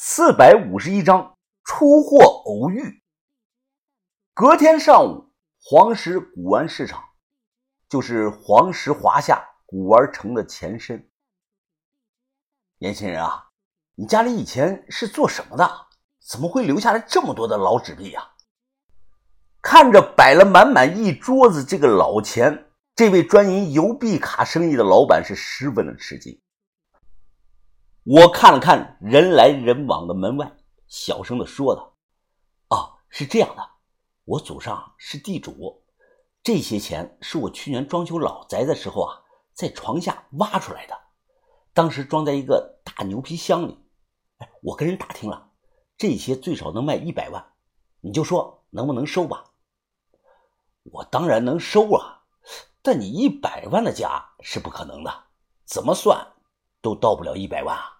[0.00, 3.02] 四百五十一章出货偶遇。
[4.32, 7.02] 隔天上午，黄石古玩市场，
[7.88, 11.10] 就是黄石华夏古玩城的前身。
[12.78, 13.48] 年轻人啊，
[13.96, 15.68] 你家里以前是做什么的？
[16.24, 18.22] 怎么会留下来这么多的老纸币呀？
[19.60, 26.40] 看着摆了满满一桌子这个老钱，这位专营邮币卡生意的老板是十分的吃惊。
[28.10, 30.50] 我看了看人来人往的门外，
[30.86, 31.94] 小声的说道
[32.70, 33.70] ：“哦，是这样的，
[34.24, 35.84] 我祖上是地主，
[36.42, 39.20] 这些钱是我去年装修老宅的时候啊，
[39.52, 40.98] 在床下挖出来的，
[41.74, 43.78] 当时装在一个大牛皮箱里。
[44.38, 45.50] 哎，我跟人打听了，
[45.98, 47.52] 这些最少能卖一百万，
[48.00, 49.44] 你就说能不能收吧？
[50.84, 52.22] 我当然能收啊，
[52.80, 55.24] 但你一百万的价是不可能的，
[55.66, 56.26] 怎么算
[56.80, 57.96] 都到不了一百万啊。”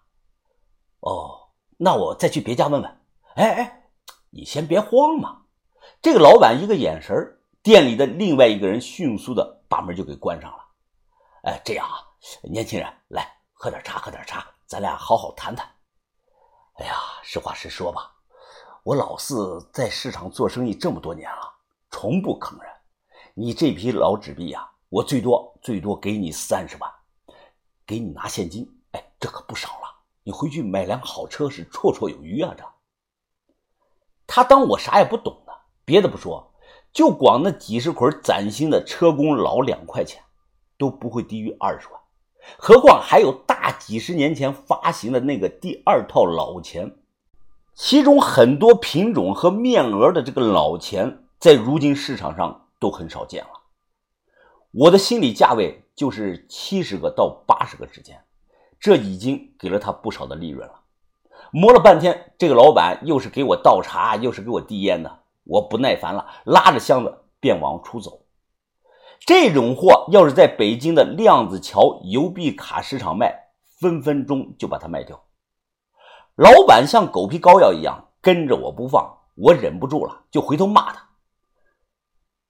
[1.01, 3.01] 哦，那我再去别家问问。
[3.37, 3.91] 哎哎，
[4.31, 5.43] 你先别慌嘛。
[6.03, 7.17] 这个老板一个眼神，
[7.63, 10.59] 店里的另外一个人迅速的把门就给关上了。
[11.45, 12.03] 哎，这样啊，
[12.43, 15.67] 年轻人，来喝点茶，喝点茶，咱俩好好谈谈。
[16.75, 18.13] 哎呀，实话实说吧，
[18.83, 21.53] 我老四在市场做生意这么多年了，
[21.91, 22.71] 从不坑人。
[23.35, 26.93] 你这批老纸币呀，我最多最多给你三十万，
[27.87, 28.69] 给你拿现金。
[28.93, 29.98] 哎，这可不少了。
[30.29, 32.55] 你回去买辆好车是绰绰有余啊！
[32.55, 32.63] 这，
[34.27, 35.53] 他当我啥也不懂呢。
[35.87, 36.53] 别的不说，
[36.93, 40.23] 就光那几十捆崭新的车工老两块钱，
[40.77, 41.99] 都不会低于二十万。
[42.59, 46.99] 何况还有大几十年前发行的那个第二套老钱，
[47.75, 53.51] 其中很多品种和面额的这个老钱，在如今市场上都很少见了。
[54.73, 58.23] 我的心理价位就是七十个到八十个之间。
[58.81, 60.75] 这已经给了他不少的利润了。
[61.51, 68.27] 磨了半天，这个老板又是给我倒茶，又是给我递烟的，我不耐烦了，拉着箱子便往出走。
[69.21, 73.35] 这种货要是在北京的量子桥邮币卡市场卖，
[73.81, 75.21] 分分钟就把它卖掉。
[76.37, 81.09] 老板像狗皮膏药一样跟着我不放，我忍不住了，就回头骂他：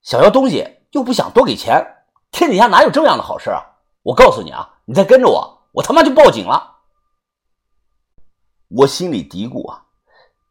[0.03, 1.85] 想要东西又不想多给钱，
[2.31, 3.63] 天底下哪有这样的好事啊！
[4.03, 5.58] 我告诉你啊，你再跟着我。
[5.73, 6.77] 我他妈就报警了！
[8.69, 9.87] 我心里嘀咕啊，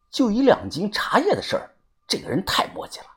[0.10, 1.76] 就一两斤茶叶的事儿，
[2.08, 3.08] 这个人太磨叽了。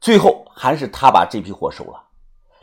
[0.00, 2.08] 最后还是他把这批货收了。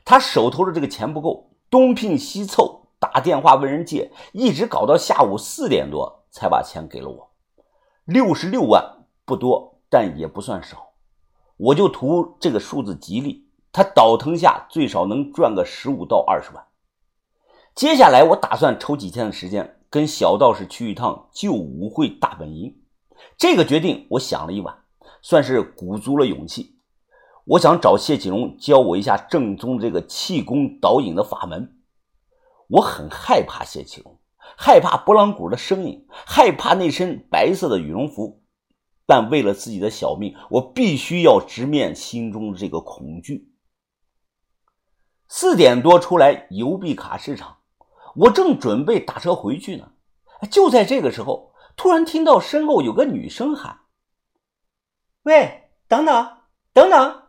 [0.04, 7.32] 他手头的这个钱不够，东拼西凑，打电话问人借，一直搞到下午四点多才把钱给了我。
[8.06, 10.94] 六十六万不多，但也不算少。
[11.58, 16.66] 我就图这个数字吉利，他倒腾下最少能赚个十五到二十万。
[17.74, 22.78] 接下来，我打算抽几天的时间，跟小道士去一趟旧武会大本营。
[23.38, 24.84] 这个决定，我想了一晚，
[25.22, 26.80] 算是鼓足了勇气。
[27.46, 31.78] 我想找谢启荣教我一下正宗这个气功导引的法门。
[32.68, 34.20] 我很害怕谢启荣，
[34.58, 38.44] 害怕拨浪鼓的声音，害怕那身白色的羽绒服。
[39.08, 43.50] 但为了自己的小命，我必须要直面心中的这个恐惧。
[45.28, 47.58] 四点多出来邮币卡市场。
[48.16, 49.92] 我正准备打车回去呢，
[50.50, 53.82] 就在这个时候，突然听到身后有个女生喊
[55.24, 56.38] ：“喂，等等，
[56.74, 57.24] 等等！”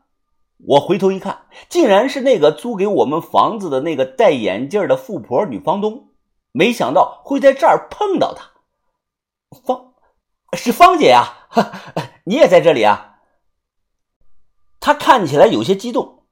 [0.64, 6.08] 我回头一看，竟然是那个租给我们房子的那个戴眼镜的富婆女房东。
[6.52, 8.50] 没想到会在这儿碰到她。
[9.64, 9.94] 方，
[10.52, 11.48] 是方姐呀，
[12.24, 13.18] 你也在这里啊？
[14.80, 16.26] 她看起来有些激动。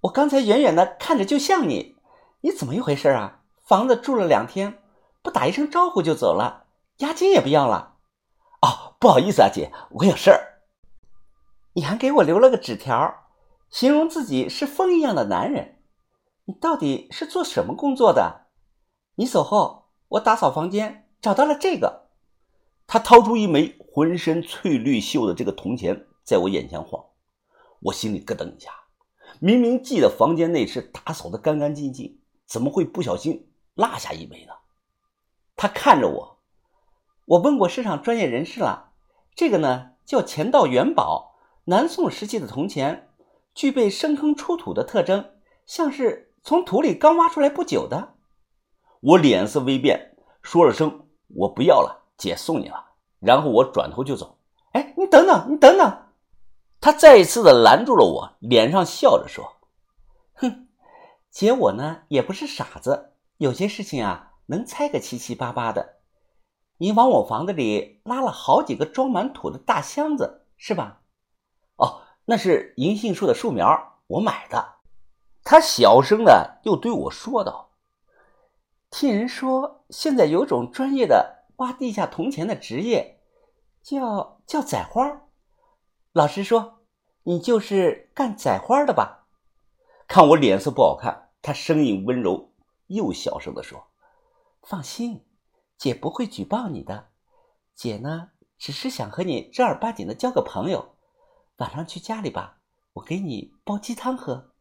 [0.00, 1.96] 我刚才远远的看着就像你。
[2.42, 3.42] 你怎么一回事啊？
[3.64, 4.82] 房子住了两天，
[5.22, 6.66] 不打一声招呼就走了，
[6.98, 7.98] 押金也不要了。
[8.60, 10.62] 哦，不好意思啊，姐，我有事儿。
[11.74, 13.28] 你还给我留了个纸条，
[13.70, 15.78] 形容自己是风一样的男人。
[16.46, 18.48] 你到底是做什么工作的？
[19.14, 22.08] 你走后，我打扫房间找到了这个。
[22.88, 27.04] 他掏出一枚浑身翠绿锈的这个铜钱，在我眼前晃，
[27.82, 28.70] 我心里咯噔一下。
[29.38, 32.18] 明明记得房间内是打扫的干干净净。
[32.52, 34.52] 怎么会不小心落下一枚呢？
[35.56, 36.38] 他看着我，
[37.24, 38.92] 我问过市场专业人士了，
[39.34, 43.08] 这个呢叫钱道元宝，南宋时期的铜钱，
[43.54, 45.30] 具备深坑出土的特征，
[45.64, 48.16] 像是从土里刚挖出来不久的。
[49.00, 52.84] 我脸色微变，说了声我不要了，姐送你了。
[53.18, 54.36] 然后我转头就走。
[54.72, 56.02] 哎，你等等，你等等！
[56.82, 59.56] 他再一次的拦住了我，脸上笑着说：“。”
[61.32, 65.96] 姐，我呢也不是傻子，有些事情啊能猜个七七八八的。
[66.76, 71.00] 你往我房子里拉了好几个装满土的大箱子，是吧？
[71.76, 74.74] 哦，那是银杏树的树苗，我买的。
[75.42, 77.70] 他小声的又对我说道
[78.92, 83.22] ：“听人说，现在有种专业的挖地下铜钱的职业，
[83.82, 85.22] 叫叫宰花。
[86.12, 86.82] 老实说，
[87.22, 89.20] 你就是干宰花的吧？”
[90.12, 92.52] 看我脸色不好看，他声音温柔，
[92.88, 93.86] 又小声的说
[94.60, 95.24] ：“放心，
[95.78, 97.08] 姐不会举报你的。
[97.74, 98.28] 姐呢，
[98.58, 100.96] 只是想和你正儿八经的交个朋友。
[101.56, 102.58] 晚上去家里吧，
[102.92, 104.52] 我给你煲鸡汤喝。”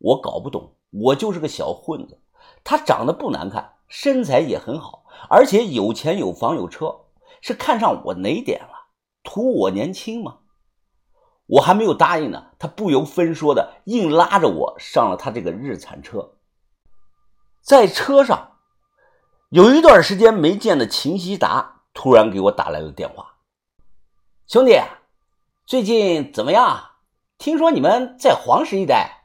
[0.00, 2.22] 我搞不懂，我就是个小混子。
[2.64, 7.08] 他长得不难看，身材也很好，而且有钱有房有车，
[7.42, 8.86] 是看上我哪点了？
[9.22, 10.38] 图我年轻吗？
[11.46, 16.34] 我还没有答应呢，他不由分说的硬拉着我上了他这个日产车。
[17.62, 18.58] 在车上，
[19.50, 23.36] 有一段时间没见的秦希达突然给我打来了电话
[24.48, 24.80] ：“兄弟，
[25.66, 26.90] 最近怎么样？
[27.38, 29.24] 听说你们在黄石一带。”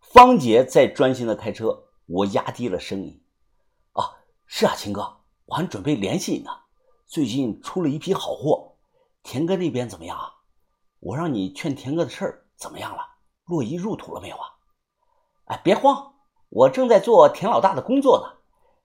[0.00, 3.22] 方姐在专心的开车，我压低了声音
[3.92, 6.50] ：“啊，是啊，秦哥，我还准备联系你呢。
[7.06, 8.76] 最近出了一批好货，
[9.22, 10.37] 田哥那边怎么样啊？
[11.00, 13.02] 我让你劝田哥的事儿怎么样了？
[13.46, 14.46] 洛伊入土了没有啊？
[15.46, 16.14] 哎，别慌，
[16.48, 18.38] 我正在做田老大的工作呢。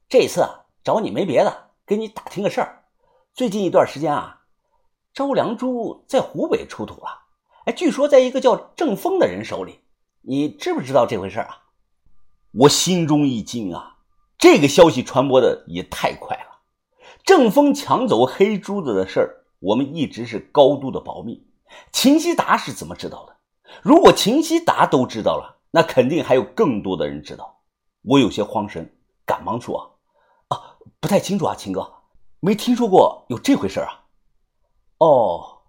[0.07, 2.85] 这次啊找你没别的，跟你打听个事儿。
[3.33, 4.41] 最近一段时间啊，
[5.13, 7.25] 招良珠在湖北出土了，
[7.65, 9.79] 哎，据说在一个叫郑峰的人手里。”
[10.25, 11.63] 你知不知道这回事啊？
[12.53, 13.97] 我心中一惊啊！
[14.37, 16.61] 这个消息传播的也太快了。
[17.25, 21.45] 郑峰抢走黑珠子的事儿，我们一直是高度的保密。
[21.91, 23.37] 秦希达是怎么知道的？
[23.81, 27.61] 如果秦希达都知道了，那肯定还有更多的人知道。
[28.03, 29.99] 我有些慌神，赶忙说
[30.49, 31.93] ：“啊，不太清楚啊，秦哥，
[32.39, 34.05] 没听说过有这回事啊。”
[34.99, 35.61] 哦，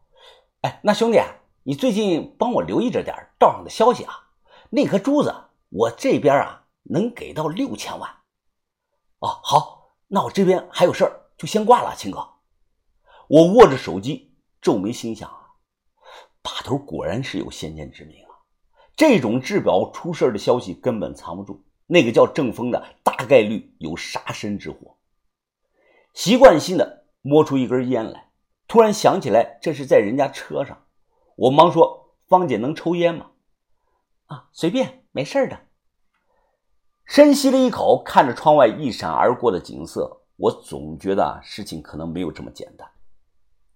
[0.62, 1.20] 哎，那兄弟，
[1.62, 4.12] 你最近帮我留意着点道上的消息啊。
[4.70, 5.34] 那颗珠子，
[5.70, 8.10] 我这边啊能给到六千万。
[9.20, 12.28] 哦，好，那我这边还有事儿，就先挂了，秦哥。
[13.28, 15.30] 我握着手机，皱眉心想，
[16.44, 18.36] 把头果然是有先见之明啊。
[18.94, 24.98] 这种制表出事的消息根本藏不住，那个叫郑峰的大概率有杀身之祸。
[26.12, 28.30] 习惯性的摸出一根烟来，
[28.68, 30.84] 突然想起来这是在人家车上，
[31.34, 33.30] 我忙说：“芳姐能抽烟吗？”
[34.26, 35.58] 啊，随便，没事的。
[37.04, 42.88] 深吸了一口，看着窗外一闪而过的景色，我总觉得事情可能没有这么简单。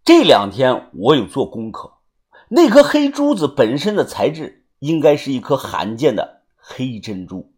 [0.04, 1.97] 这两天我有做功课，
[2.50, 7.52] 那颗黑珠子本身的材质应该是一颗罕见的黑珍珠。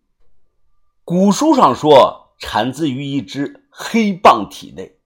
[1.04, 4.98] 古书上说，产自于一只黑蚌体内，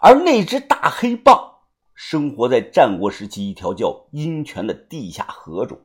[0.00, 1.54] 而那只大黑蚌
[1.94, 5.80] 生活在战国时期一条叫阴泉的地下河中。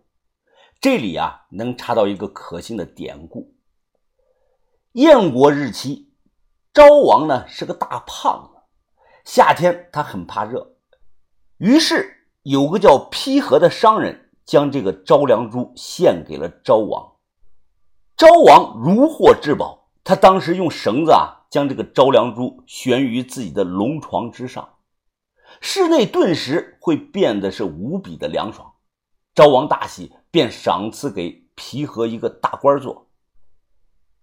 [0.79, 3.55] 这里啊，能查到一个可信的典故。
[4.91, 6.13] 燕国日期，
[6.73, 8.59] 昭王呢是个大胖子，
[9.23, 10.75] 夏天他很怕热，
[11.57, 17.13] 于是有个叫皮和的商人将这个招良珠献给了昭王。
[18.15, 24.75] 昭王如获至宝，他当时用绳子啊将这个招良珠悬于自己的龙床之上，
[25.59, 28.73] 室内顿时会变得是无比的凉爽。
[29.33, 30.13] 昭王大喜。
[30.33, 33.05] 便赏赐给皮和一个大官做。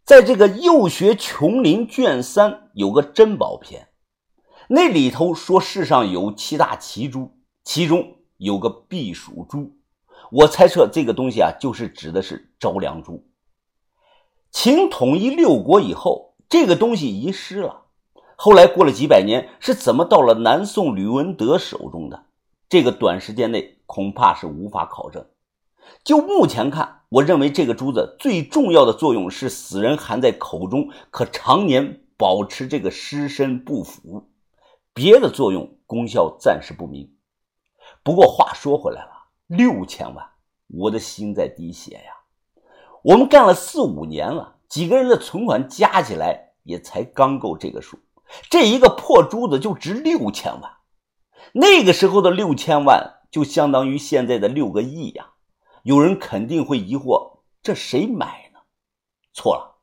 [0.04, 3.90] 在这个《幼学琼林》卷三有个珍宝篇，
[4.70, 7.38] 那里头说世上有七大奇珠，
[7.72, 9.76] 其中有个避暑珠。
[10.32, 13.24] 我猜测这个东西啊，就是指的是招良珠。
[14.50, 17.82] 秦统一六国以后，这个东西遗失了。
[18.34, 22.24] 后来过了几百年，是怎么到了南宋吕文德手中的？
[22.68, 25.24] 这个短时间内恐怕是无法考证。
[26.02, 34.28] 就目前看，我认为这个珠子最重要的作用是死人含在口中，可常年保持这个尸身不腐。
[34.92, 37.12] 别的作用功效暂时不明。
[38.02, 39.10] 不过话说回来了，
[39.46, 40.26] 六千万，
[40.68, 42.12] 我的心在滴血呀！
[43.02, 47.98] 我们干了四五年了，几个人的存款加起来也才刚够这个数。
[48.48, 50.72] 这一个破珠子就值六千万，
[51.52, 55.32] 那个时候的六千万就相当于现在的六个亿呀！
[55.82, 58.60] 有人肯定会疑惑：这谁买呢？
[59.32, 59.78] 错了，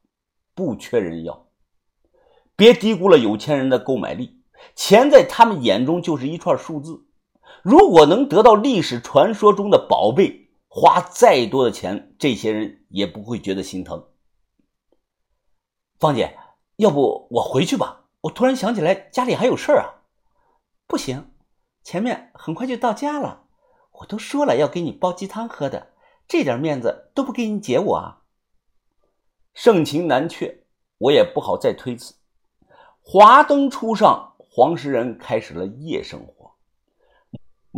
[0.55, 1.47] 不缺人要。
[2.55, 4.41] 别低估了有钱人的购买力，
[4.75, 7.06] 钱在他们眼中就是一串数字。
[7.69, 14.07] 如果能得到历史传说中的宝贝，花再多的钱，这些人也不会觉得心疼。
[15.99, 16.37] 芳姐，
[16.77, 20.07] 要不我回去吧，我突然想起来家里还有事儿啊。
[20.87, 21.33] 不行，
[21.83, 23.47] 前面很快就到家了。
[23.99, 25.91] 我都说了要给你煲鸡汤喝的，
[26.25, 28.21] 这点面子都不给你姐我啊！
[29.53, 30.63] 盛情难却，
[30.99, 32.15] 我也不好再推辞。
[33.01, 36.36] 华灯初上，黄石人开始了夜生活。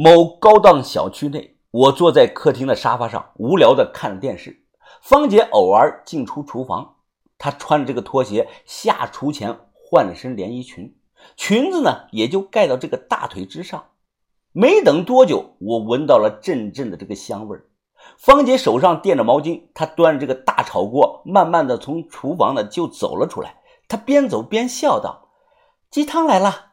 [0.01, 4.63] 某高档小区内，我坐在客厅的沙发上，无聊的看着电视。
[5.01, 6.95] 芳姐偶尔进出厨房，
[7.37, 10.95] 她穿着这个拖鞋下厨前换了身连衣裙，
[11.35, 13.87] 裙子呢也就盖到这个大腿之上。
[14.53, 17.65] 没等多久，我闻到了阵阵的这个香味儿。
[18.17, 23.57] 芳姐手上垫着毛巾，她端着这个大炒锅，慢慢的从厨房呢就走了出来。
[23.89, 25.27] 她边走边笑道
[25.91, 26.67] ：“鸡汤来了。”